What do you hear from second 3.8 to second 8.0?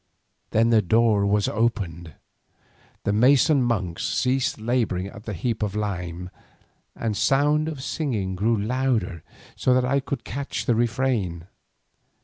ceased labouring at the heap of lime, and the sound of